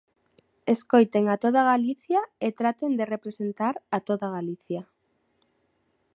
[0.73, 4.81] Escoiten a toda Galicia e traten de representar a toda Galicia.